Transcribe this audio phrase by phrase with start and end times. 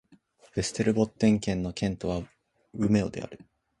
[0.55, 2.23] ヴェステルボッテン県の県都は
[2.73, 3.41] ウメオである